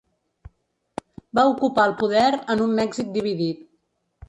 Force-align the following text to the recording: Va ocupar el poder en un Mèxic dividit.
Va 1.41 1.43
ocupar 1.51 1.85
el 1.91 1.95
poder 2.01 2.25
en 2.55 2.65
un 2.67 2.75
Mèxic 2.83 3.15
dividit. 3.21 3.65